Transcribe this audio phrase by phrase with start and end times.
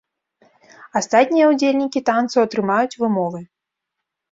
[0.99, 3.39] Астатнія ўдзельнікі танцу атрымаюць вымовы.